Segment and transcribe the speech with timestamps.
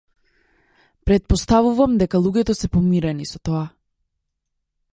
[1.09, 3.63] Претпоставувам дека луѓето се помирени со тоа.